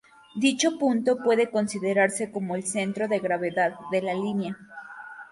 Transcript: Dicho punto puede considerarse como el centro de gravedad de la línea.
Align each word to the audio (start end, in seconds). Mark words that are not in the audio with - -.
Dicho 0.35 0.79
punto 0.79 1.17
puede 1.17 1.51
considerarse 1.51 2.31
como 2.31 2.55
el 2.55 2.63
centro 2.63 3.07
de 3.07 3.19
gravedad 3.19 3.73
de 3.91 4.01
la 4.01 4.15
línea. 4.15 4.57